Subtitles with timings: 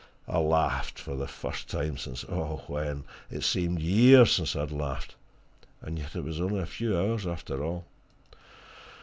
[0.27, 3.03] I laughed for the first time since when?
[3.29, 5.13] It seemed years since I had laughed
[5.79, 7.85] and yet it was only a few hours, after all.